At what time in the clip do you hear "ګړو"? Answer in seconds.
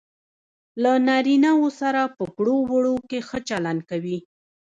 2.37-2.55